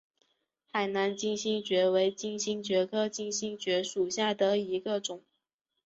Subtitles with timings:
[0.71, 5.21] 海南金星蕨为金星蕨科金星蕨属下的一个种。